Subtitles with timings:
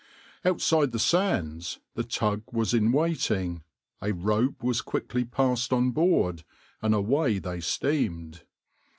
[0.43, 3.61] Outside the sands the tug was in waiting,
[4.01, 6.43] a rope was quickly passed on board,
[6.81, 8.41] and away they steamed.